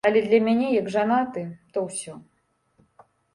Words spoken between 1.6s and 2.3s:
то ўсё.